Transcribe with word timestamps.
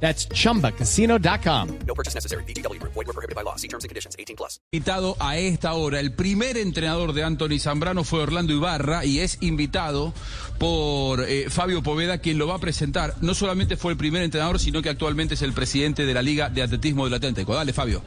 That's 0.00 0.28
chumbacasino.com. 0.28 1.68
No 1.86 1.94
purchase 1.94 2.14
necessary. 2.14 2.44
BGW. 2.44 2.78
Void 2.82 3.06
were 3.06 3.12
prohibited 3.14 3.34
by 3.34 3.42
law. 3.42 3.56
See 3.56 3.66
terms 3.68 3.84
and 3.84 3.88
conditions. 3.88 4.14
18 4.18 4.36
plus. 4.36 4.60
Invitado 4.72 5.16
a 5.20 5.38
esta 5.38 5.72
hora, 5.72 6.00
el 6.00 6.12
primer 6.12 6.56
entrenador 6.58 7.12
de 7.14 7.24
Anthony 7.24 7.58
Zambrano 7.58 8.04
fue 8.04 8.20
Orlando 8.20 8.52
Ibarra 8.52 9.04
y 9.06 9.20
es 9.20 9.38
invitado 9.40 10.12
por 10.58 11.22
eh, 11.22 11.46
Fabio 11.48 11.82
Poveda, 11.82 12.18
quien 12.18 12.36
lo 12.38 12.46
va 12.46 12.56
a 12.56 12.58
presentar. 12.58 13.14
No 13.22 13.34
solamente 13.34 13.76
fue 13.78 13.92
el 13.92 13.98
primer 13.98 14.22
entrenador, 14.22 14.58
sino 14.60 14.82
que 14.82 14.90
actualmente 14.90 15.34
es 15.34 15.42
el 15.42 15.52
presidente 15.54 16.04
de 16.04 16.12
la 16.14 16.20
Liga 16.22 16.50
de 16.50 16.62
Atletismo 16.62 17.04
del 17.04 17.14
Atlántico. 17.14 17.54
Dale, 17.54 17.72
Fabio. 17.72 18.02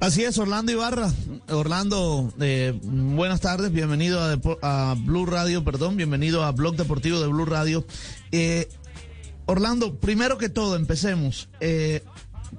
Así 0.00 0.24
es, 0.24 0.38
Orlando 0.38 0.72
Ibarra. 0.72 1.10
Orlando, 1.48 2.32
eh, 2.40 2.78
buenas 2.82 3.40
tardes, 3.40 3.72
bienvenido 3.72 4.20
a, 4.22 4.34
Depo- 4.36 4.58
a 4.62 4.94
Blue 4.98 5.26
Radio, 5.26 5.64
perdón, 5.64 5.96
bienvenido 5.96 6.44
a 6.44 6.52
Blog 6.52 6.76
Deportivo 6.76 7.20
de 7.20 7.26
Blue 7.26 7.44
Radio. 7.44 7.84
Eh, 8.32 8.68
Orlando, 9.50 9.94
primero 9.96 10.38
que 10.38 10.48
todo, 10.48 10.76
empecemos. 10.76 11.48
Eh, 11.60 12.02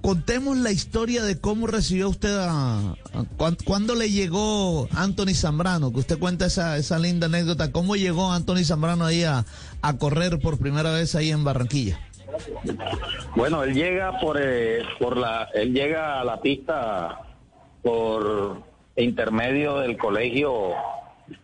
contemos 0.01 0.57
la 0.57 0.71
historia 0.71 1.23
de 1.23 1.39
cómo 1.39 1.67
recibió 1.67 2.09
usted 2.09 2.35
a, 2.37 2.79
a- 2.79 2.95
cuán- 3.37 3.57
cuándo 3.63 3.95
le 3.95 4.09
llegó 4.09 4.87
Anthony 4.93 5.33
Zambrano, 5.35 5.91
que 5.91 5.99
usted 5.99 6.17
cuenta 6.19 6.45
esa, 6.45 6.77
esa 6.77 6.97
linda 6.99 7.27
anécdota, 7.27 7.71
cómo 7.71 7.95
llegó 7.95 8.31
Anthony 8.31 8.63
Zambrano 8.65 9.05
ahí 9.05 9.23
a, 9.23 9.45
a 9.81 9.97
correr 9.97 10.39
por 10.39 10.57
primera 10.59 10.91
vez 10.91 11.15
ahí 11.15 11.31
en 11.31 11.43
Barranquilla. 11.43 11.99
Bueno, 13.35 13.63
él 13.63 13.73
llega 13.73 14.19
por 14.19 14.37
eh, 14.41 14.83
por 14.99 15.17
la 15.17 15.49
él 15.53 15.73
llega 15.73 16.21
a 16.21 16.23
la 16.23 16.39
pista 16.39 17.19
por 17.83 18.61
intermedio 18.95 19.79
del 19.79 19.97
colegio 19.97 20.69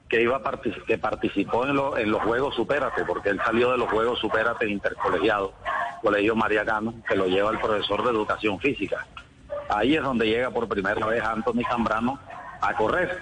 que 0.09 0.22
iba 0.22 0.38
a 0.38 0.61
que 0.88 0.97
participó 0.97 1.66
en, 1.66 1.75
lo- 1.75 1.97
en 1.97 2.09
los 2.11 2.22
Juegos 2.23 2.55
Supérate, 2.55 3.03
porque 3.05 3.30
él 3.30 3.39
salió 3.45 3.72
de 3.72 3.77
los 3.77 3.89
Juegos 3.89 4.19
Supérate 4.19 4.69
intercolegiados, 4.69 5.52
Colegio 6.02 6.36
Mariacano, 6.36 6.94
que 7.08 7.16
lo 7.16 7.25
lleva 7.27 7.52
el 7.52 7.59
profesor 7.59 8.03
de 8.03 8.11
Educación 8.11 8.59
Física. 8.59 9.05
Ahí 9.69 9.95
es 9.95 10.02
donde 10.03 10.25
llega 10.27 10.49
por 10.52 10.67
primera 10.67 11.05
vez 11.08 11.22
Anthony 11.23 11.64
Zambrano 11.69 12.19
a 12.61 12.73
correr. 12.75 13.19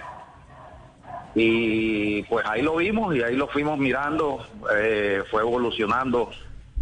Y 1.34 2.22
pues 2.24 2.46
ahí 2.46 2.62
lo 2.62 2.76
vimos 2.76 3.14
y 3.14 3.22
ahí 3.22 3.36
lo 3.36 3.46
fuimos 3.48 3.78
mirando, 3.78 4.46
eh, 4.74 5.22
fue 5.30 5.42
evolucionando 5.42 6.30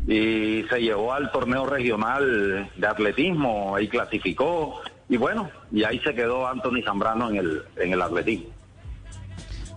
y 0.07 0.65
se 0.69 0.81
llevó 0.81 1.13
al 1.13 1.33
torneo 1.33 1.67
regional 1.67 2.71
de 2.77 2.87
atletismo, 2.87 3.75
ahí 3.75 3.89
clasificó 3.89 4.81
y 5.09 5.17
bueno, 5.17 5.51
y 5.73 5.83
ahí 5.85 5.99
se 6.01 6.15
quedó 6.15 6.47
Anthony 6.47 6.83
Zambrano 6.85 7.31
en 7.31 7.37
el, 7.37 7.63
en 7.77 7.93
el 7.95 8.03
atletismo. 8.03 8.51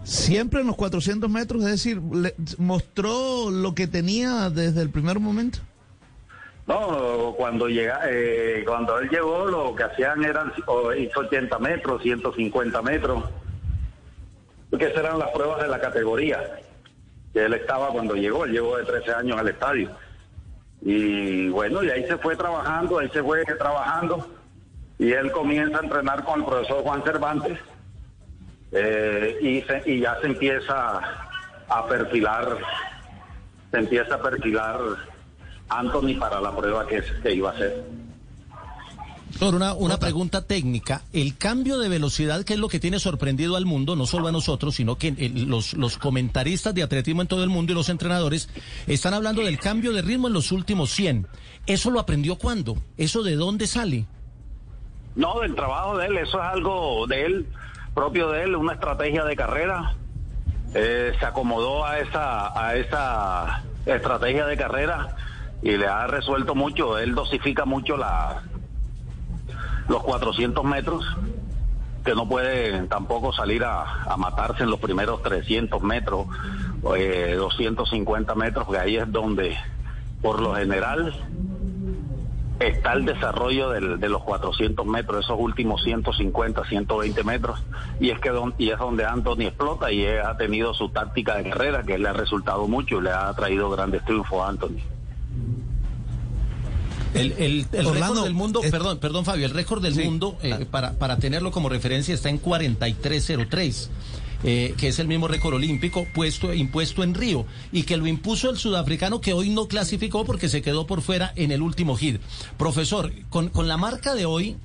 Siempre 0.07 0.61
en 0.61 0.67
los 0.67 0.77
400 0.77 1.29
metros, 1.29 1.63
es 1.63 1.69
decir, 1.71 2.01
le- 2.13 2.33
mostró 2.57 3.49
lo 3.51 3.75
que 3.75 3.87
tenía 3.87 4.49
desde 4.49 4.81
el 4.81 4.89
primer 4.89 5.19
momento. 5.19 5.59
No, 6.65 7.33
cuando 7.37 7.67
llega, 7.67 8.01
eh, 8.09 8.63
cuando 8.65 8.99
él 8.99 9.09
llegó 9.09 9.45
lo 9.47 9.75
que 9.75 9.83
hacían 9.83 10.23
eran 10.23 10.53
o 10.65 10.93
hizo 10.93 11.19
80 11.21 11.59
metros, 11.59 12.01
150 12.01 12.81
metros, 12.81 13.23
porque 14.69 14.85
esas 14.85 14.99
eran 14.99 15.19
las 15.19 15.29
pruebas 15.31 15.61
de 15.61 15.67
la 15.67 15.79
categoría 15.81 16.41
que 17.33 17.45
él 17.45 17.53
estaba 17.53 17.89
cuando 17.89 18.15
llegó, 18.15 18.45
él 18.45 18.51
llegó 18.53 18.77
de 18.77 18.85
13 18.85 19.11
años 19.13 19.37
al 19.37 19.47
estadio. 19.49 19.91
Y 20.81 21.49
bueno, 21.49 21.83
y 21.83 21.89
ahí 21.89 22.05
se 22.07 22.17
fue 22.17 22.35
trabajando, 22.37 22.99
ahí 22.99 23.09
se 23.09 23.21
fue 23.21 23.43
trabajando, 23.43 24.25
y 24.99 25.11
él 25.11 25.31
comienza 25.33 25.79
a 25.79 25.83
entrenar 25.83 26.23
con 26.23 26.39
el 26.39 26.45
profesor 26.45 26.81
Juan 26.83 27.03
Cervantes, 27.03 27.59
eh, 28.71 29.37
y, 29.41 29.61
se- 29.61 29.83
y 29.91 29.99
ya 30.01 30.17
se 30.21 30.27
empieza 30.27 30.99
a 31.69 31.87
perfilar, 31.87 32.57
se 33.71 33.77
empieza 33.77 34.15
a 34.15 34.21
perfilar 34.21 34.77
Anthony 35.69 36.17
para 36.19 36.39
la 36.41 36.55
prueba 36.55 36.87
que, 36.87 37.01
que 37.21 37.33
iba 37.33 37.49
a 37.49 37.53
hacer. 37.53 37.83
Doctor, 39.31 39.55
una, 39.55 39.73
una 39.73 39.99
pregunta 39.99 40.41
técnica. 40.47 41.03
El 41.13 41.37
cambio 41.37 41.77
de 41.77 41.89
velocidad, 41.89 42.43
que 42.43 42.53
es 42.53 42.59
lo 42.59 42.69
que 42.69 42.79
tiene 42.79 42.97
sorprendido 42.97 43.55
al 43.55 43.65
mundo, 43.65 43.95
no 43.95 44.07
solo 44.07 44.27
a 44.29 44.31
nosotros, 44.31 44.73
sino 44.75 44.97
que 44.97 45.09
eh, 45.09 45.29
los, 45.35 45.73
los 45.73 45.97
comentaristas 45.97 46.73
de 46.73 46.81
atletismo 46.81 47.21
en 47.21 47.27
todo 47.27 47.43
el 47.43 47.49
mundo 47.49 47.71
y 47.71 47.75
los 47.75 47.89
entrenadores 47.89 48.49
están 48.87 49.13
hablando 49.13 49.43
del 49.43 49.59
cambio 49.59 49.91
de 49.93 50.01
ritmo 50.01 50.27
en 50.27 50.33
los 50.33 50.51
últimos 50.51 50.89
100. 50.91 51.27
¿Eso 51.67 51.91
lo 51.91 51.99
aprendió 51.99 52.37
cuándo? 52.37 52.77
¿Eso 52.97 53.21
de 53.21 53.35
dónde 53.35 53.67
sale? 53.67 54.05
No, 55.15 55.39
del 55.41 55.53
trabajo 55.53 55.97
de 55.97 56.07
él, 56.07 56.17
eso 56.17 56.39
es 56.41 56.45
algo 56.47 57.05
de 57.05 57.25
él, 57.25 57.45
propio 57.97 58.29
de 58.29 58.43
él, 58.43 58.55
una 58.55 58.73
estrategia 58.73 59.25
de 59.25 59.35
carrera. 59.35 59.95
Eh, 60.75 61.13
se 61.19 61.25
acomodó 61.25 61.83
a 61.83 61.97
esa, 61.97 62.55
a 62.55 62.75
esa 62.75 63.63
estrategia 63.87 64.45
de 64.45 64.55
carrera 64.55 65.15
y 65.63 65.71
le 65.77 65.87
ha 65.87 66.05
resuelto 66.05 66.53
mucho. 66.53 66.99
Él 66.99 67.15
dosifica 67.15 67.65
mucho 67.65 67.97
la, 67.97 68.43
los 69.89 70.03
400 70.03 70.63
metros, 70.63 71.03
que 72.05 72.13
no 72.13 72.29
puede 72.29 72.83
tampoco 72.83 73.33
salir 73.33 73.63
a, 73.63 74.03
a 74.03 74.15
matarse 74.15 74.61
en 74.61 74.69
los 74.69 74.79
primeros 74.79 75.23
300 75.23 75.81
metros, 75.81 76.27
eh, 76.95 77.33
250 77.35 78.35
metros, 78.35 78.67
que 78.69 78.77
ahí 78.77 78.97
es 78.97 79.11
donde, 79.11 79.57
por 80.21 80.39
lo 80.39 80.53
general, 80.53 81.15
está 82.59 82.93
el 82.93 83.05
desarrollo 83.05 83.69
del- 83.69 83.99
de 83.99 84.09
los 84.09 84.23
400 84.23 84.85
metros, 84.85 85.25
esos 85.25 85.37
últimos 85.39 85.83
150, 85.83 86.63
120 86.65 87.23
metros, 87.23 87.63
y 87.99 88.09
es 88.09 88.19
que 88.19 88.29
don- 88.29 88.53
y 88.57 88.69
es 88.69 88.79
donde 88.79 89.05
Anthony 89.05 89.41
explota 89.41 89.91
y 89.91 90.03
él 90.03 90.21
ha 90.21 90.35
tenido 90.37 90.73
su 90.73 90.89
táctica 90.89 91.35
de 91.35 91.49
carrera 91.49 91.83
que 91.83 91.97
le 91.97 92.09
ha 92.09 92.13
resultado 92.13 92.67
mucho 92.67 92.99
y 92.99 93.03
le 93.03 93.11
ha 93.11 93.31
traído 93.33 93.69
grandes 93.69 94.03
triunfos 94.05 94.41
a 94.43 94.49
Anthony. 94.49 94.77
El, 97.13 97.31
el, 97.37 97.65
el 97.71 97.85
Orlando, 97.87 98.13
récord 98.13 98.23
del 98.25 98.33
mundo, 98.33 98.59
es- 98.63 98.71
perdón, 98.71 98.97
perdón 98.99 99.25
Fabio, 99.25 99.45
el 99.45 99.53
récord 99.53 99.81
del 99.81 99.93
Sí. 99.95 100.03
mundo, 100.03 100.37
eh, 100.43 100.65
para, 100.69 100.93
para 100.93 101.17
tenerlo 101.17 101.51
como 101.51 101.69
referencia, 101.69 102.13
está 102.13 102.29
en 102.29 102.37
43.03. 102.39 103.89
eh, 104.43 104.73
que 104.77 104.87
es 104.87 104.99
el 104.99 105.07
mismo 105.07 105.27
récord 105.27 105.55
olímpico 105.55 106.05
puesto, 106.13 106.53
impuesto 106.53 107.03
en 107.03 107.13
Río, 107.13 107.45
y 107.71 107.83
que 107.83 107.97
lo 107.97 108.07
impuso 108.07 108.49
el 108.49 108.57
sudafricano 108.57 109.21
que 109.21 109.33
hoy 109.33 109.49
no 109.49 109.67
clasificó 109.67 110.25
porque 110.25 110.49
se 110.49 110.61
quedó 110.61 110.87
por 110.87 111.01
fuera 111.01 111.33
en 111.35 111.51
el 111.51 111.61
último 111.61 111.95
hit. 111.95 112.21
Profesor, 112.57 113.11
con, 113.29 113.49
con 113.49 113.67
la 113.67 113.77
marca 113.77 114.15
de 114.15 114.25
hoy, 114.25 114.57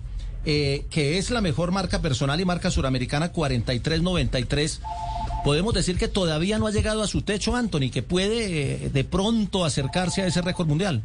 eh, 0.44 0.86
que 0.90 1.18
es 1.18 1.30
la 1.30 1.40
mejor 1.40 1.70
marca 1.70 2.02
personal 2.02 2.40
y 2.40 2.44
marca 2.44 2.70
suramericana 2.70 3.32
43.93, 3.32 4.80
podemos 5.44 5.72
decir 5.72 5.98
que 5.98 6.08
todavía 6.08 6.58
no 6.58 6.66
ha 6.66 6.72
llegado 6.72 7.02
a 7.02 7.06
su 7.06 7.22
techo, 7.22 7.54
Anthony, 7.54 7.90
que 7.92 8.02
puede 8.02 8.86
eh, 8.86 8.90
de 8.90 9.04
pronto 9.04 9.64
acercarse 9.64 10.22
a 10.22 10.26
ese 10.26 10.42
récord 10.42 10.66
mundial. 10.66 11.02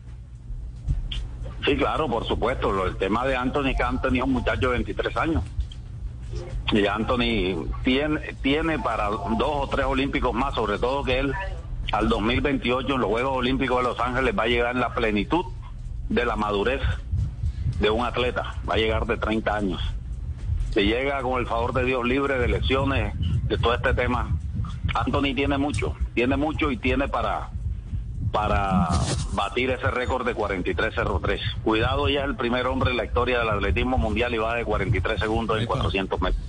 Sí, 1.64 1.76
claro, 1.76 2.08
por 2.08 2.26
supuesto. 2.26 2.86
El 2.86 2.98
tema 2.98 3.26
de 3.26 3.36
Anthony, 3.36 3.76
Anthony 3.84 4.16
es 4.16 4.24
un 4.24 4.34
muchacho 4.34 4.70
de 4.70 4.78
23 4.78 5.18
años. 5.18 5.44
Y 6.72 6.86
Anthony 6.86 7.66
tiene, 7.84 8.36
tiene 8.42 8.78
para 8.80 9.08
dos 9.08 9.38
o 9.40 9.68
tres 9.70 9.86
olímpicos 9.86 10.34
más, 10.34 10.54
sobre 10.54 10.78
todo 10.80 11.04
que 11.04 11.20
él 11.20 11.34
al 11.94 12.10
2028 12.10 12.94
en 12.94 13.00
los 13.00 13.10
Juegos 13.10 13.38
Olímpicos 13.38 13.78
de 13.78 13.84
Los 13.84 14.00
Ángeles 14.00 14.36
va 14.38 14.44
a 14.44 14.48
llegar 14.48 14.76
en 14.76 14.82
la 14.82 14.94
plenitud 14.94 15.46
de 16.10 16.26
la 16.26 16.36
madurez 16.36 16.82
de 17.80 17.90
un 17.90 18.06
atleta. 18.06 18.56
Va 18.70 18.74
a 18.74 18.78
llegar 18.78 19.06
de 19.06 19.18
30 19.18 19.56
años. 19.56 19.82
Si 20.72 20.82
llega 20.82 21.22
con 21.22 21.40
el 21.40 21.48
favor 21.48 21.74
de 21.74 21.86
Dios 21.86 22.06
libre 22.06 22.38
de 22.38 22.48
lesiones, 22.50 23.13
de 23.48 23.58
todo 23.58 23.74
este 23.74 23.94
tema, 23.94 24.36
Anthony 24.94 25.34
tiene 25.34 25.58
mucho, 25.58 25.96
tiene 26.13 26.36
mucho 26.36 26.72
y 26.72 26.78
tiene 26.78 27.08
para 27.08 27.50
para 28.31 28.88
batir 29.33 29.69
ese 29.71 29.89
récord 29.89 30.25
de 30.25 30.35
43.03. 30.35 31.39
Cuidado, 31.63 32.09
ya 32.09 32.21
es 32.21 32.25
el 32.27 32.35
primer 32.35 32.65
hombre 32.68 32.91
en 32.91 32.97
la 32.97 33.06
historia 33.06 33.39
del 33.39 33.50
atletismo 33.50 33.97
mundial 33.97 34.33
y 34.33 34.38
va 34.38 34.56
de 34.56 34.65
43 34.65 35.19
segundos 35.19 35.59
en 35.59 35.65
400 35.65 36.21
metros. 36.21 36.44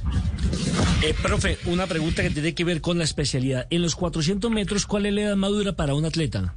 Eh, 1.03 1.15
profe, 1.23 1.59
una 1.67 1.87
pregunta 1.87 2.23
que 2.23 2.31
tiene 2.31 2.55
que 2.55 2.65
ver 2.65 2.81
con 2.81 2.99
la 2.99 3.05
especialidad. 3.05 3.67
En 3.71 3.83
los 3.83 3.95
400 3.95 4.51
metros, 4.51 4.87
¿cuál 4.87 5.07
es 5.07 5.13
la 5.15 5.21
edad 5.23 5.37
madura 5.37 5.73
para 5.75 5.95
un 5.95 6.05
atleta? 6.05 6.55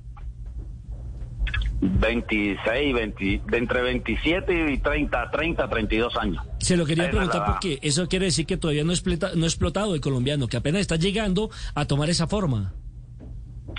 26, 1.83 2.93
20, 2.93 3.41
de 3.49 3.57
entre 3.57 3.81
27 3.81 4.71
y 4.73 4.77
30, 4.77 5.31
30, 5.31 5.67
32 5.69 6.15
años. 6.15 6.45
Se 6.59 6.77
lo 6.77 6.85
quería 6.85 7.09
preguntar 7.09 7.43
porque 7.45 7.79
eso 7.81 8.07
quiere 8.07 8.25
decir 8.25 8.45
que 8.45 8.55
todavía 8.57 8.83
no, 8.83 8.93
explota- 8.93 9.31
no 9.35 9.45
ha 9.45 9.47
explotado 9.47 9.95
el 9.95 10.01
colombiano, 10.01 10.47
que 10.47 10.57
apenas 10.57 10.81
está 10.81 10.95
llegando 10.97 11.49
a 11.73 11.85
tomar 11.85 12.09
esa 12.11 12.27
forma. 12.27 12.73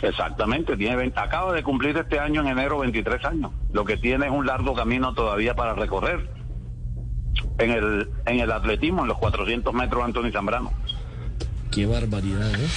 Exactamente, 0.03 0.77
tiene 0.77 0.97
20 0.97 1.19
acaba 1.21 1.53
de 1.53 1.63
cumplir 1.63 1.97
este 1.97 2.19
año 2.19 2.41
en 2.41 2.49
enero 2.49 2.79
23 2.81 3.25
años. 3.25 3.53
Lo 3.73 3.85
que 3.85 3.97
tiene 3.97 4.27
es 4.27 4.33
un 4.33 4.45
largo 4.45 4.75
camino 4.75 5.15
todavía 5.15 5.55
para 5.55 5.75
recorrer. 5.75 6.29
en 7.59 7.71
el, 7.71 8.09
en 8.27 8.41
el 8.41 8.51
atletismo, 8.51 9.03
en 9.03 9.09
los 9.09 9.19
400 9.19 9.73
metros 9.73 10.05
Anthony 10.05 10.31
Zambrano. 10.33 10.73
Qué 11.71 11.87
barbaridad, 11.87 12.53
¿eh? 12.55 12.69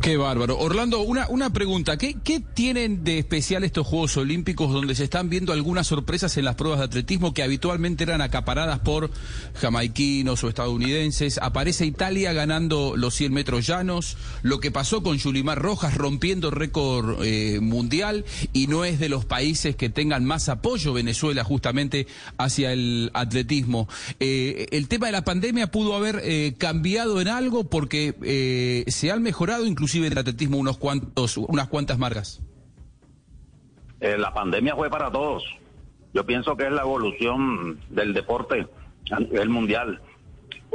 Qué 0.00 0.16
bárbaro. 0.16 0.58
Orlando, 0.58 1.02
una, 1.02 1.28
una 1.28 1.52
pregunta. 1.52 1.98
¿Qué, 1.98 2.16
¿Qué 2.24 2.40
tienen 2.40 3.04
de 3.04 3.18
especial 3.18 3.64
estos 3.64 3.86
Juegos 3.86 4.16
Olímpicos 4.16 4.72
donde 4.72 4.94
se 4.94 5.04
están 5.04 5.28
viendo 5.28 5.52
algunas 5.52 5.88
sorpresas 5.88 6.38
en 6.38 6.46
las 6.46 6.54
pruebas 6.54 6.78
de 6.78 6.86
atletismo 6.86 7.34
que 7.34 7.42
habitualmente 7.42 8.04
eran 8.04 8.22
acaparadas 8.22 8.78
por 8.78 9.10
jamaiquinos 9.56 10.42
o 10.42 10.48
estadounidenses? 10.48 11.36
Aparece 11.42 11.84
Italia 11.84 12.32
ganando 12.32 12.96
los 12.96 13.14
100 13.14 13.34
metros 13.34 13.66
llanos, 13.66 14.16
lo 14.40 14.58
que 14.58 14.70
pasó 14.70 15.02
con 15.02 15.18
Yulimar 15.18 15.58
Rojas 15.58 15.94
rompiendo 15.94 16.50
récord 16.50 17.22
eh, 17.22 17.58
mundial 17.60 18.24
y 18.54 18.68
no 18.68 18.86
es 18.86 19.00
de 19.00 19.10
los 19.10 19.26
países 19.26 19.76
que 19.76 19.90
tengan 19.90 20.24
más 20.24 20.48
apoyo 20.48 20.94
Venezuela 20.94 21.44
justamente 21.44 22.06
hacia 22.38 22.72
el 22.72 23.10
atletismo. 23.12 23.86
Eh, 24.18 24.64
el 24.70 24.88
tema 24.88 25.06
de 25.06 25.12
la 25.12 25.24
pandemia 25.24 25.70
pudo 25.70 25.94
haber 25.94 26.22
eh, 26.24 26.54
cambiado 26.56 27.20
en 27.20 27.28
algo 27.28 27.64
porque 27.64 28.14
se 28.88 29.10
han 29.10 29.22
mejorado 29.22 29.66
inclusive 29.90 30.06
el 30.08 30.18
atletismo 30.18 30.58
unos 30.58 30.78
cuantos, 30.78 31.36
unas 31.36 31.68
cuantas 31.68 31.98
marcas. 31.98 32.40
Eh, 34.00 34.16
la 34.16 34.32
pandemia 34.32 34.76
fue 34.76 34.88
para 34.88 35.10
todos. 35.10 35.42
Yo 36.14 36.24
pienso 36.24 36.56
que 36.56 36.66
es 36.66 36.72
la 36.72 36.82
evolución 36.82 37.80
del 37.90 38.14
deporte 38.14 38.68
a 39.10 39.20
nivel 39.20 39.48
mundial. 39.48 40.00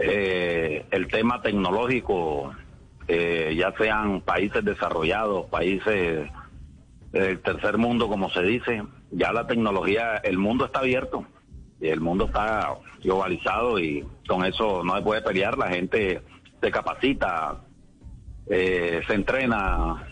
Eh, 0.01 0.85
el 0.91 1.07
tema 1.07 1.41
tecnológico, 1.41 2.53
eh, 3.07 3.55
ya 3.57 3.73
sean 3.77 4.19
países 4.21 4.65
desarrollados, 4.65 5.45
países 5.49 6.29
del 7.13 7.39
tercer 7.39 7.77
mundo, 7.77 8.09
como 8.09 8.29
se 8.29 8.41
dice, 8.41 8.83
ya 9.11 9.31
la 9.31 9.47
tecnología, 9.47 10.17
el 10.17 10.37
mundo 10.37 10.65
está 10.65 10.79
abierto, 10.79 11.25
el 11.79 12.01
mundo 12.01 12.25
está 12.25 12.75
globalizado 13.01 13.79
y 13.79 14.05
con 14.27 14.43
eso 14.43 14.83
no 14.83 14.97
se 14.97 15.01
puede 15.01 15.21
pelear, 15.21 15.57
la 15.57 15.69
gente 15.69 16.21
se 16.61 16.71
capacita, 16.71 17.61
eh, 18.49 19.01
se 19.07 19.13
entrena 19.13 20.07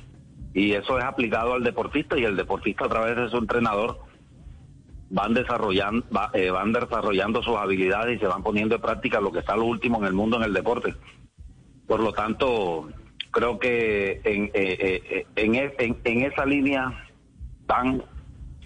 y 0.54 0.72
eso 0.74 0.98
es 1.00 1.04
aplicado 1.04 1.54
al 1.54 1.64
deportista 1.64 2.18
y 2.18 2.24
el 2.26 2.36
deportista 2.36 2.86
a 2.86 2.90
través 2.90 3.16
de 3.16 3.30
su 3.30 3.38
entrenador 3.38 4.00
van 5.10 5.34
desarrollando 5.34 6.06
va- 6.16 6.32
eh, 6.34 6.50
van 6.50 6.74
desarrollando 6.74 7.44
sus 7.44 7.56
habilidades 7.58 8.18
y 8.18 8.20
se 8.20 8.28
van 8.28 8.44
poniendo 8.44 8.76
en 8.76 8.82
práctica 8.82 9.20
lo 9.22 9.32
que 9.32 9.40
está 9.40 9.56
lo 9.56 9.66
último 9.66 10.00
en 10.00 10.06
el 10.06 10.14
mundo 10.14 10.38
en 10.38 10.44
el 10.44 10.54
deporte. 10.54 10.96
Por 11.88 12.00
lo 12.00 12.14
tanto 12.14 12.90
creo 13.32 13.60
que 13.60 14.22
en, 14.24 14.46
eh, 14.46 14.52
eh, 14.54 15.04
eh, 15.10 15.26
en, 15.36 15.56
en- 15.56 15.98
en 16.04 16.22
esa 16.32 16.46
línea 16.46 17.06
están 17.62 18.04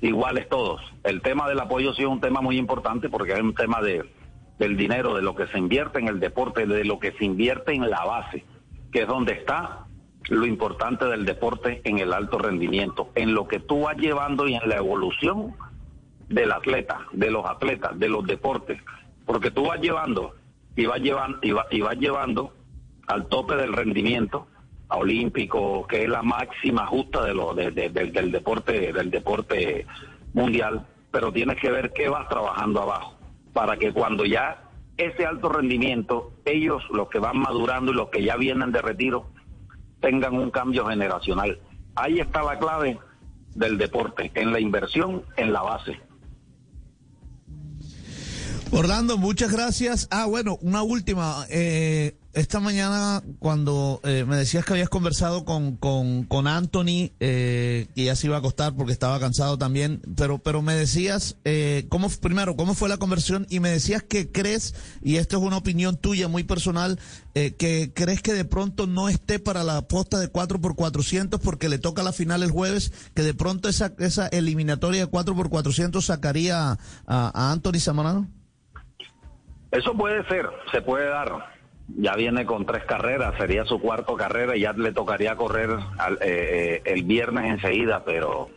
iguales 0.02 0.48
todos. 0.50 0.82
El 1.04 1.22
tema 1.22 1.48
del 1.50 1.60
apoyo 1.60 1.94
sí 1.94 2.04
es 2.04 2.08
un 2.08 2.22
tema 2.22 2.42
muy 2.42 2.58
importante 2.58 3.10
porque 3.10 3.34
es 3.34 3.42
un 3.42 3.54
tema 3.56 3.82
de 3.82 4.04
del 4.60 4.76
dinero 4.76 5.16
de 5.16 5.22
lo 5.22 5.36
que 5.36 5.46
se 5.48 5.60
invierte 5.60 6.00
en 6.00 6.08
el 6.08 6.20
deporte 6.20 6.66
de 6.66 6.84
lo 6.84 6.98
que 7.00 7.12
se 7.12 7.24
invierte 7.26 7.74
en 7.74 7.88
la 7.90 8.04
base 8.06 8.44
que 8.92 9.02
es 9.02 9.08
donde 9.08 9.34
está 9.34 9.86
lo 10.30 10.46
importante 10.46 11.06
del 11.06 11.26
deporte 11.26 11.82
en 11.86 12.00
el 12.00 12.12
alto 12.14 12.38
rendimiento, 12.38 13.12
en 13.16 13.34
lo 13.34 13.48
que 13.48 13.60
tú 13.60 13.82
vas 13.82 13.98
llevando 13.98 14.48
y 14.48 14.56
en 14.56 14.68
la 14.68 14.76
evolución 14.78 15.56
del 16.30 16.52
atleta, 16.52 17.06
de 17.14 17.32
los 17.32 17.46
atletas, 17.46 17.98
de 17.98 18.10
los 18.10 18.26
deportes, 18.28 18.82
porque 19.26 19.52
tú 19.52 19.68
vas 19.68 19.80
llevando 19.80 20.34
y 20.76 20.86
vas 20.86 21.00
llevando 21.00 21.40
y, 21.42 21.52
va- 21.52 21.66
y 21.72 21.82
vas 21.82 21.98
llevando 21.98 22.54
al 23.08 23.28
tope 23.28 23.56
del 23.56 23.72
rendimiento 23.74 24.48
a 24.90 24.98
olímpico, 24.98 25.86
que 25.88 26.04
es 26.04 26.10
la 26.10 26.22
máxima 26.24 26.86
justa 26.86 27.24
de 27.24 27.34
lo, 27.34 27.54
de- 27.54 27.72
de- 27.72 27.90
del- 27.90 28.12
del 28.12 28.32
deporte 28.32 28.92
del 28.94 29.10
deporte 29.10 29.86
mundial, 30.34 30.86
pero 31.12 31.32
tienes 31.32 31.58
que 31.60 31.72
ver 31.72 31.94
qué 31.94 32.10
vas 32.10 32.28
trabajando 32.28 32.82
abajo 32.82 33.16
para 33.54 33.78
que 33.78 33.92
cuando 33.94 34.26
ya 34.26 34.62
ese 34.98 35.26
alto 35.26 35.50
rendimiento, 35.50 36.34
ellos, 36.46 36.84
los 36.92 37.10
que 37.10 37.20
van 37.20 37.38
madurando 37.38 37.92
y 37.92 37.96
los 37.96 38.10
que 38.10 38.24
ya 38.24 38.36
vienen 38.36 38.72
de 38.72 38.82
retiro, 38.82 39.28
tengan 40.02 40.36
un 40.36 40.52
cambio 40.52 40.88
generacional. 40.88 41.60
Ahí 41.96 42.20
está 42.20 42.44
la 42.44 42.60
clave 42.60 43.00
del 43.56 43.78
deporte, 43.78 44.32
en 44.36 44.52
la 44.52 44.60
inversión, 44.60 45.24
en 45.36 45.54
la 45.54 45.62
base. 45.62 46.00
Orlando, 48.72 49.18
muchas 49.18 49.52
gracias. 49.52 50.08
Ah, 50.12 50.26
bueno, 50.26 50.58
una 50.62 50.84
última. 50.84 51.46
Eh, 51.50 52.18
esta 52.38 52.60
mañana, 52.60 53.24
cuando 53.40 54.00
eh, 54.04 54.24
me 54.28 54.36
decías 54.36 54.64
que 54.64 54.74
habías 54.74 54.90
conversado 54.90 55.44
con, 55.44 55.76
con, 55.76 56.24
con 56.24 56.46
Anthony, 56.46 57.10
eh, 57.20 57.88
que 57.96 58.04
ya 58.04 58.16
se 58.16 58.28
iba 58.28 58.36
a 58.36 58.40
acostar 58.40 58.76
porque 58.76 58.92
estaba 58.94 59.20
cansado 59.20 59.58
también, 59.58 60.02
pero, 60.16 60.38
pero 60.38 60.62
me 60.62 60.76
decías, 60.76 61.40
eh, 61.46 61.88
¿cómo, 61.90 62.10
primero, 62.22 62.56
cómo 62.56 62.76
fue 62.76 62.90
la 62.90 62.98
conversión? 62.98 63.48
Y 63.50 63.60
me 63.60 63.70
decías 63.70 64.04
que 64.04 64.32
crees, 64.32 64.76
y 65.02 65.16
esto 65.16 65.38
es 65.38 65.44
una 65.44 65.58
opinión 65.58 65.98
tuya 65.98 66.28
muy 66.28 66.44
personal, 66.44 67.00
eh, 67.34 67.56
que 67.56 67.92
crees 67.96 68.22
que 68.22 68.34
de 68.34 68.46
pronto 68.46 68.86
no 68.86 69.10
esté 69.10 69.40
para 69.40 69.64
la 69.64 69.88
posta 69.88 70.20
de 70.20 70.28
4 70.28 70.62
por 70.62 70.76
400 70.76 71.42
porque 71.42 71.70
le 71.70 71.80
toca 71.80 72.04
la 72.04 72.14
final 72.14 72.44
el 72.44 72.52
jueves, 72.52 73.10
que 73.16 73.24
de 73.24 73.34
pronto 73.34 73.68
esa, 73.68 73.94
esa 73.98 74.28
eliminatoria 74.28 75.02
de 75.02 75.08
4 75.08 75.36
por 75.36 75.50
400 75.50 76.06
sacaría 76.06 76.74
a, 76.74 76.78
a 77.08 77.52
Anthony 77.52 77.80
Zamorano. 77.80 78.28
Eso 79.72 79.94
puede 79.98 80.24
ser, 80.28 80.48
se 80.72 80.84
puede 80.84 81.08
dar. 81.08 81.57
Ya 81.96 82.16
viene 82.16 82.46
con 82.46 82.66
tres 82.66 82.84
carreras, 82.84 83.36
sería 83.38 83.64
su 83.66 83.80
cuarto 83.80 84.16
carrera 84.16 84.56
y 84.58 84.62
ya 84.62 84.74
le 84.74 84.92
tocaría 84.92 85.36
correr 85.36 85.70
al- 85.98 86.16
eh, 86.16 86.20
eh, 86.22 86.82
el 86.86 87.04
viernes 87.04 87.46
enseguida, 87.50 88.04
pero 88.04 88.50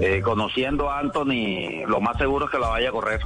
eh, 0.00 0.20
conociendo 0.22 0.90
a 0.90 0.98
Anthony, 0.98 1.86
lo 1.86 2.00
más 2.00 2.18
seguro 2.18 2.44
es 2.44 2.50
que 2.50 2.58
la 2.58 2.68
vaya 2.68 2.90
a 2.90 2.92
correr. 2.92 3.20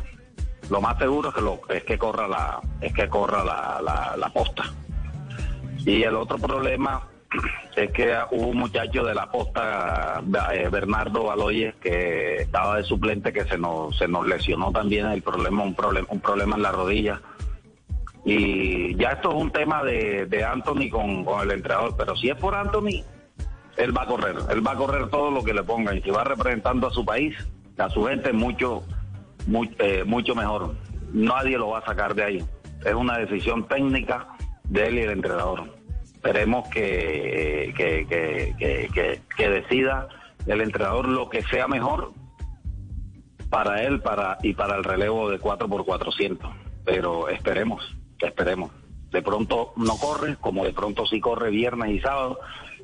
Lo 0.70 0.81
más 0.81 0.96
seguro 0.99 1.31
es 1.31 1.34
que 1.34 1.40
lo, 1.40 1.60
es 1.69 1.82
que 1.84 1.99
corra 1.99 2.28
la 2.28 2.60
es 2.81 2.93
que 2.94 3.08
corra 3.08 3.44
la, 3.44 4.14
la, 4.16 4.28
posta. 4.31 4.62
Y 5.84 6.04
el 6.04 6.14
otro 6.14 6.38
problema 6.38 7.02
es 7.75 7.90
que 7.90 8.16
hubo 8.31 8.46
un 8.49 8.56
muchacho 8.58 9.04
de 9.04 9.14
la 9.14 9.31
posta, 9.31 10.22
eh, 10.54 10.69
Bernardo 10.70 11.25
Baloyes, 11.25 11.75
que 11.82 12.37
estaba 12.37 12.76
de 12.76 12.84
suplente, 12.84 13.32
que 13.32 13.44
se 13.44 13.58
nos, 13.58 13.99
se 13.99 14.06
nos 14.06 14.26
lesionó 14.26 14.70
también 14.70 15.06
el 15.06 15.22
problema, 15.22 15.64
un 15.64 15.75
problema, 15.75 16.06
un 16.10 16.20
problema 16.20 16.56
en 16.56 16.62
la 16.62 16.70
rodilla. 16.70 17.20
Y 18.24 18.94
ya 18.96 19.10
esto 19.10 19.30
es 19.30 19.34
un 19.42 19.50
tema 19.50 19.82
de, 19.82 20.26
de 20.26 20.44
Anthony 20.44 20.88
con, 20.90 21.24
el 21.42 21.50
entrenador, 21.50 21.96
pero 21.96 22.14
si 22.16 22.30
es 22.30 22.36
por 22.36 22.54
Anthony, 22.54 23.02
él 23.76 23.96
va 23.96 24.02
a 24.02 24.06
correr, 24.06 24.36
él 24.50 24.64
va 24.66 24.72
a 24.72 24.76
correr 24.76 25.08
todo 25.08 25.30
lo 25.30 25.42
que 25.42 25.52
le 25.54 25.62
pongan 25.64 25.96
y 25.98 26.02
si 26.02 26.10
va 26.10 26.22
representando 26.24 26.86
a 26.86 26.90
su 26.90 27.04
país, 27.04 27.34
a 27.78 27.88
su 27.90 28.04
gente, 28.04 28.32
mucho, 28.32 28.82
muy- 29.46 29.74
eh, 29.78 30.04
mucho 30.06 30.34
mejor. 30.34 30.74
Nadie 31.12 31.58
lo 31.58 31.70
va 31.70 31.78
a 31.78 31.84
sacar 31.84 32.14
de 32.14 32.22
ahí. 32.24 32.44
Es 32.84 32.94
una 32.94 33.19
decisión 33.19 33.66
técnica 33.66 34.28
de 34.64 34.87
él 34.87 34.99
y 34.99 35.02
el 35.02 35.11
entrenador. 35.11 35.64
Esperemos 36.14 36.68
que, 36.68 37.75
que, 37.76 38.06
que- 38.08 39.20
que 39.37 39.50
decida 39.50 40.08
el 40.47 40.61
entrenador 40.61 41.08
lo 41.08 41.28
que 41.28 41.42
sea 41.42 41.66
mejor 41.66 42.12
para 43.50 43.82
él 43.82 44.00
para 44.00 44.38
y 44.42 44.54
para 44.54 44.76
el 44.76 44.85
relevo 44.85 45.28
de 45.30 45.38
4 45.38 45.68
por 45.68 45.85
400 45.85 46.50
Pero 46.85 47.28
esperemos, 47.28 47.82
esperemos. 48.26 48.71
De 49.11 49.23
pronto 49.23 49.73
no 49.76 49.97
corre, 49.99 50.37
como 50.41 50.64
de 50.64 50.73
pronto 50.73 51.07
sí 51.07 51.21
corre 51.21 51.50
viernes 51.50 51.91
y 51.91 52.00
sábado, 52.00 52.38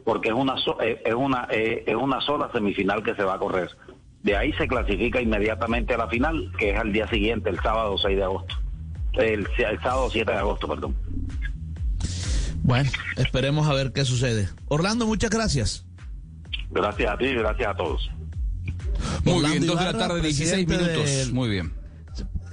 porque 0.04 0.28
es 0.28 0.35
una, 0.35 0.57
so- 0.59 0.80
eh, 0.83 1.00
es 1.04 1.14
una, 1.14 1.49
eh, 1.50 1.85
es 1.87 1.95
una 1.97 2.21
sola 2.21 2.50
semifinal 2.52 3.02
que 3.02 3.14
se 3.14 3.23
va 3.25 3.35
a 3.35 3.38
correr. 3.38 3.71
De 4.23 4.37
ahí 4.37 4.52
se 4.54 4.66
clasifica 4.68 5.21
inmediatamente 5.23 5.95
a 5.95 5.99
la 5.99 6.09
final, 6.09 6.52
que 6.59 6.71
es 6.71 6.78
al 6.78 6.92
día 6.92 7.09
siguiente, 7.09 7.49
el 7.50 7.59
sábado 7.61 7.97
6 7.97 8.16
de 8.16 8.25
agosto. 8.25 8.54
El, 9.14 9.47
el 9.57 9.80
sábado 9.80 10.09
7 10.12 10.30
de 10.30 10.38
agosto, 10.38 10.68
perdón. 10.68 10.95
Bueno, 12.62 12.90
esperemos 13.16 13.66
a 13.68 13.73
ver 13.73 13.92
qué 13.92 14.04
sucede. 14.04 14.49
Orlando, 14.66 15.07
muchas 15.07 15.30
gracias. 15.30 15.87
Gracias 16.71 17.11
a 17.11 17.16
ti 17.16 17.25
y 17.26 17.35
gracias 17.35 17.68
a 17.68 17.75
todos. 17.75 18.11
Muy 19.25 19.35
Orlando 19.37 19.59
bien, 19.61 19.66
dos 19.66 19.78
de 19.78 19.85
la 19.87 19.97
tarde, 19.99 20.21
16 20.21 20.66
presidente 20.66 20.76
minutos. 20.92 21.11
del- 21.11 21.33
Muy 21.33 21.49
bien. 21.49 21.73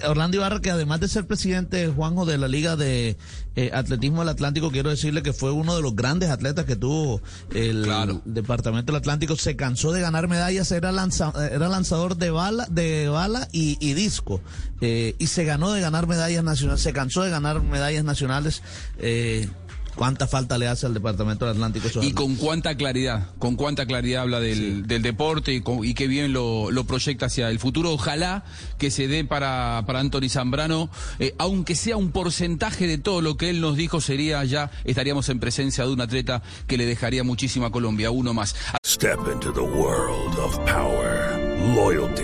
Orlando 0.07 0.37
Ibarra, 0.37 0.59
que 0.61 0.71
además 0.71 0.99
de 0.99 1.07
ser 1.07 1.25
presidente, 1.25 1.87
Juanjo, 1.87 2.25
de 2.25 2.37
la 2.37 2.47
Liga 2.47 2.75
de 2.75 3.17
eh, 3.55 3.71
Atletismo 3.73 4.19
del 4.21 4.29
Atlántico, 4.29 4.71
quiero 4.71 4.89
decirle 4.89 5.23
que 5.23 5.33
fue 5.33 5.51
uno 5.51 5.75
de 5.75 5.81
los 5.81 5.95
grandes 5.95 6.29
atletas 6.29 6.65
que 6.65 6.75
tuvo 6.75 7.21
el 7.53 7.83
Claro. 7.83 8.21
Departamento 8.25 8.91
del 8.91 8.99
Atlántico. 8.99 9.35
Se 9.35 9.55
cansó 9.55 9.91
de 9.91 10.01
ganar 10.01 10.27
medallas, 10.27 10.71
era, 10.71 10.91
lanza- 10.91 11.33
era 11.51 11.67
lanzador 11.69 12.17
de 12.17 12.31
bala, 12.31 12.67
de 12.69 13.07
bala 13.09 13.47
y, 13.51 13.77
y 13.79 13.93
disco. 13.93 14.41
Eh, 14.81 15.15
y 15.19 15.27
se 15.27 15.45
ganó 15.45 15.71
de 15.71 15.81
ganar 15.81 16.07
medallas 16.07 16.43
nacionales, 16.43 16.81
se 16.81 16.93
cansó 16.93 17.23
de 17.23 17.29
ganar 17.29 17.61
medallas 17.61 18.03
nacionales. 18.03 18.61
Eh, 18.99 19.47
¿Cuánta 19.95 20.27
falta 20.27 20.57
le 20.57 20.67
hace 20.67 20.85
al 20.85 20.93
Departamento 20.93 21.45
del 21.45 21.55
Atlántico? 21.55 21.87
Y 22.01 22.11
con 22.11 22.35
cuánta 22.35 22.75
claridad, 22.75 23.29
con 23.39 23.55
cuánta 23.55 23.85
claridad 23.85 24.23
habla 24.23 24.39
del, 24.39 24.85
del 24.87 25.01
deporte 25.01 25.53
y, 25.53 25.61
con- 25.61 25.85
y 25.85 25.93
qué 25.93 26.07
bien 26.07 26.33
lo, 26.33 26.69
lo 26.71 26.83
proyecta 26.85 27.27
hacia 27.27 27.49
el 27.49 27.59
futuro. 27.59 27.91
Ojalá 27.93 28.43
que 28.77 28.91
se 28.91 29.07
dé 29.07 29.23
para, 29.23 29.83
para 29.87 29.99
Anthony 30.01 30.29
Zambrano, 30.29 30.89
eh, 31.19 31.33
aunque 31.37 31.75
sea 31.75 31.95
un 31.97 32.11
porcentaje 32.11 32.87
de 32.87 32.97
todo 32.97 33.21
lo 33.21 33.37
que 33.37 33.49
él 33.49 33.61
nos 33.61 33.77
dijo, 33.77 34.01
sería 34.01 34.43
ya, 34.43 34.69
estaríamos 34.83 35.29
en 35.29 35.39
presencia 35.39 35.85
de 35.85 35.93
un 35.93 36.01
atleta 36.01 36.43
que 36.67 36.77
le 36.77 36.85
dejaría 36.85 37.23
muchísimo 37.23 37.65
a 37.65 37.71
Colombia, 37.71 38.11
uno 38.11 38.33
más. 38.33 38.55
Step 38.85 39.19
into 39.33 39.53
the 39.53 39.61
world 39.61 40.37
of 40.39 40.57
power, 40.65 41.39
loyalty, 41.73 42.23